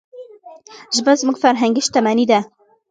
[0.95, 2.39] ژبه زموږ فرهنګي شتمني ده.